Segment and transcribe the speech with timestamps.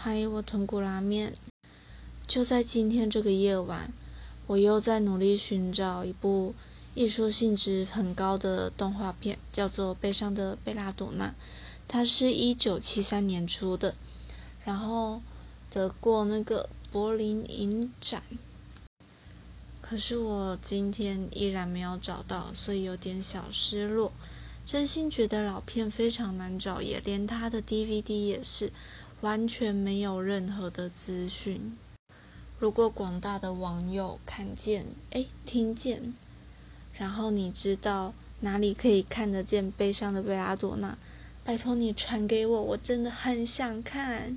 [0.00, 1.34] 嗨，我豚骨拉面。
[2.24, 3.92] 就在今天这个夜晚，
[4.46, 6.54] 我又在努力寻找一部
[6.94, 11.26] 艺术性质很高的动画片，叫做《悲伤的贝拉朵娜》。
[11.88, 13.96] 它是一九七三年出的，
[14.64, 15.20] 然后
[15.68, 18.22] 得过那个柏林影展。
[19.80, 24.12] 可是我今天依然没有找到，所以有点小失落。
[24.64, 28.70] 真心觉得老片非常难找，也连它的 DVD 也是
[29.20, 31.76] 完全没有任何的资讯。
[32.58, 36.14] 如果广大的网友看见、哎听见，
[36.92, 40.96] 然后你知道哪里可以看得见悲伤的贝拉朵娜，
[41.44, 44.36] 拜托你传给我，我真的很想看。